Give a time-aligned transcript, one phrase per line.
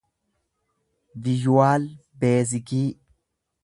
[1.23, 1.87] vizyuwaal
[2.23, 2.87] beezikii